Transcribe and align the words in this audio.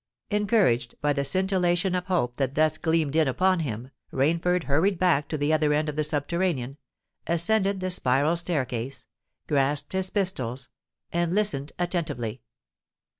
Encouraged 0.31 0.95
by 0.99 1.13
the 1.13 1.23
scintillation 1.23 1.93
of 1.93 2.07
hope 2.07 2.37
that 2.37 2.55
thus 2.55 2.79
gleamed 2.79 3.15
in 3.15 3.27
upon 3.27 3.59
him, 3.59 3.91
Rainford 4.11 4.63
hurried 4.63 4.97
back 4.97 5.27
to 5.27 5.37
the 5.37 5.53
other 5.53 5.73
end 5.73 5.89
of 5.89 5.95
the 5.95 6.03
subterranean—ascended 6.03 7.79
the 7.81 7.91
spiral 7.91 8.35
staircase—grasped 8.35 9.93
his 9.93 10.09
pistols—and 10.09 11.35
listened 11.35 11.71
attentively. 11.77 12.41